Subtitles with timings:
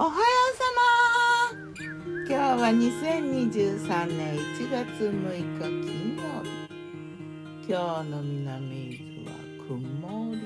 [0.00, 0.64] おはようさ
[1.52, 1.60] ま
[2.26, 6.48] 今日は2023年1月6日金曜日。
[7.68, 9.36] 今日の南伊豆は
[9.68, 9.76] 曇
[10.36, 10.40] り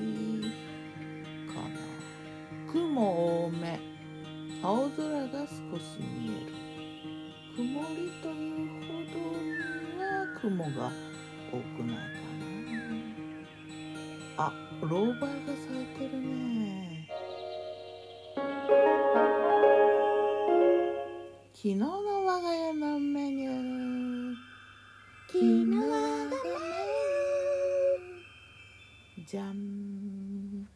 [1.47, 1.79] かな。
[2.69, 3.79] 雲多め
[4.61, 6.51] 青空が少し見える
[7.55, 9.55] 曇りというほどに
[10.03, 10.03] は
[10.41, 10.91] 雲が
[11.49, 12.03] 多くないか
[14.37, 14.47] な。
[14.47, 16.84] あロウバイが咲いてるね。
[21.65, 24.35] 昨日の我が家のメニュー
[25.25, 26.35] 昨日の我がメ
[29.25, 30.67] じゃん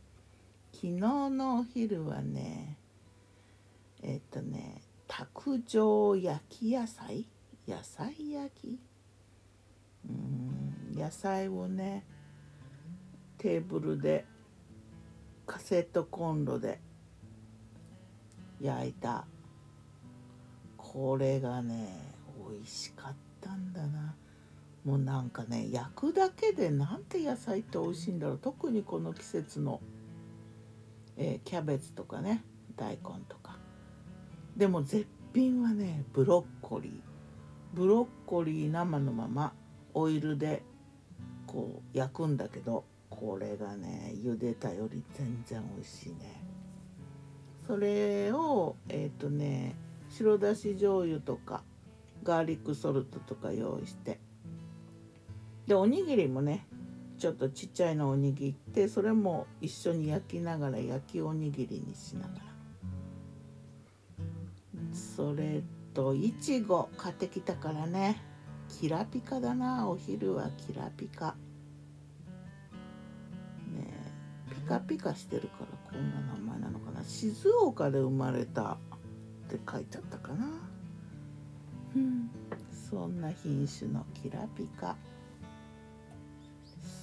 [0.74, 2.76] 昨日のお昼はね
[4.02, 7.28] えっとね卓上焼き野菜
[7.68, 8.80] 野菜焼き。
[10.10, 11.00] うん。
[11.00, 12.04] 野菜をね
[13.38, 14.26] テーブルで
[15.46, 16.80] カセットコンロで
[18.60, 19.28] 焼いた。
[20.92, 21.88] これがね
[22.52, 24.16] 美味しかったんだな。
[24.84, 28.40] もうなんかね焼くだけでなんて野菜って美味しいんだろう。
[28.40, 29.81] 特にこの季節の、
[31.16, 32.44] えーキャベツとかね
[32.76, 33.58] 大根とか。
[34.58, 36.92] でも絶品はねブロッコリー。
[37.76, 39.53] ブロッコリー生のまま
[39.94, 40.64] オイルで
[41.46, 46.42] こう焼くんだけどこれがね茹でたより全然美味しいね。
[47.68, 49.76] それをえっ、とね
[50.10, 51.64] 白だし醤油とか
[52.24, 54.20] ガーリックソルトとか用意して
[55.68, 56.66] でおにぎりもね
[57.18, 62.50] ちょっとちっちゃいのを握ってそれも一緒に焼きながら焼きおにぎりにしながら
[64.94, 65.62] それ
[65.94, 68.22] といちご買ってきたからね
[68.70, 71.36] キラピカだなお昼はキラピカ
[73.74, 73.94] ね
[74.50, 78.78] えピカピカしてるからこんな名前なのかな静岡で生まれた
[79.55, 80.45] って書いてあったかな。
[81.95, 82.30] うん。
[82.72, 84.96] そんな品種のキラピカ。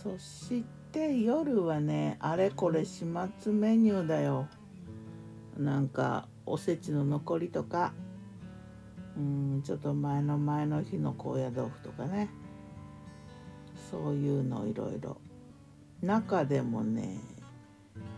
[0.03, 0.63] そし
[0.93, 3.05] て夜はねあれこれ始
[3.41, 4.47] 末メニューだよ。
[5.59, 7.93] なんかおせちの残りとか。
[9.17, 12.29] うんちょっと前の前の日の高野豆腐とかね。
[13.91, 15.17] そういうのいろいろ。
[16.03, 17.19] 中でもね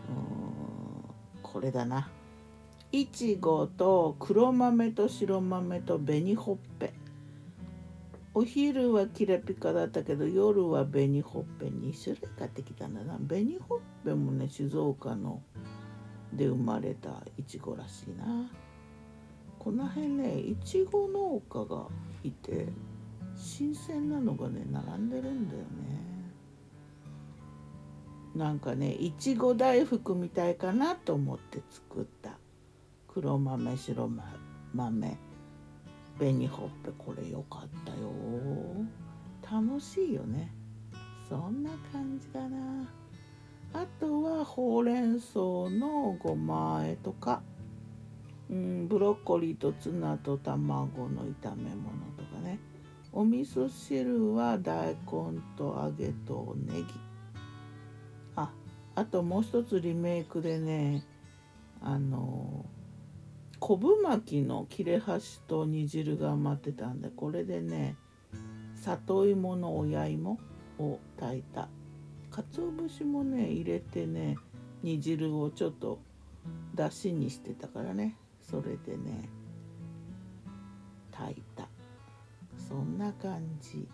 [0.09, 2.11] うんこれだな。
[2.91, 6.95] いちごと黒豆と白豆と紅ほっぺ。
[8.33, 13.19] お昼はキラピカだったけど夜は紅ほっぺ2種類買ってきたんだな。
[13.19, 15.43] 紅ほっぺもね静岡の
[16.33, 18.51] で生まれたいちごらしいな。
[19.59, 21.89] この辺ねいちご農家が
[22.25, 22.69] いて
[23.37, 26.09] 新鮮なのがね並んでるんだよね。
[28.35, 32.18] なんかねいちご大福みたいかなと思って作った
[33.21, 34.09] 黒豆白
[34.73, 35.19] 豆
[36.21, 38.13] 紅ほっぺこれよかったよ。
[39.43, 40.53] 楽しいよね。
[41.29, 42.89] そんな感じだな。
[43.73, 47.43] あとはほうれん草のごま和えとか、
[48.51, 52.61] うん、ブロッコリーとツナと卵の炒め物とかね。
[53.13, 56.85] お味噌汁は大根と揚げとネギ。
[58.37, 58.53] あ
[58.95, 61.03] あともう一つリメイクでね
[61.81, 62.58] あの
[63.69, 67.97] 昆布巻きの切れ端と煮汁が余ってたんでこれでね
[68.77, 70.39] 里芋の親芋
[70.79, 71.69] を炊いた。
[72.31, 74.39] 鰹節もね入れてね
[74.83, 75.99] 煮汁をちょっと
[76.75, 79.29] だしにしてたからねそれでね
[81.13, 81.69] 炊いた。
[82.57, 83.87] そんな感じ。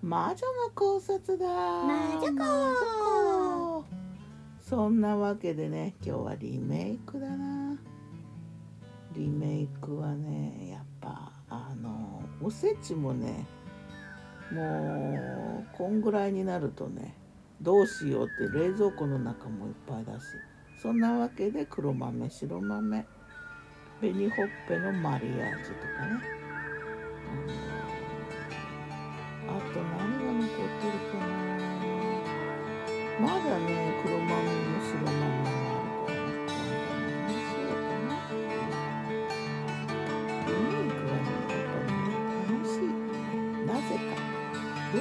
[0.00, 1.92] 魔女の考察だ魔
[2.22, 3.41] 女子魔女子
[4.72, 7.78] そんなわけでね今日はリメイクだな。
[9.14, 13.46] リメイクはねやっぱあのおせちもね
[14.50, 17.14] もうこんぐらいになるとね
[17.60, 20.24] どうしようって冷蔵庫の中もいっぱいだし
[20.80, 23.04] そんなわけで黒豆白豆
[24.00, 27.71] 紅ほっぺのマリアージュとかね、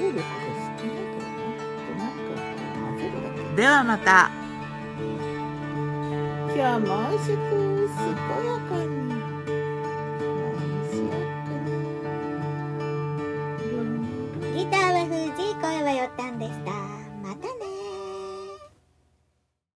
[0.01, 2.05] 力が少なとな。
[2.05, 2.33] んか
[2.81, 3.55] 混ぜるだけ。
[3.55, 4.31] ではまた
[6.53, 7.39] 今日も美味しく
[7.95, 8.07] 健
[8.45, 8.89] やかに
[14.53, 16.70] ギターは藤井声はよったんでした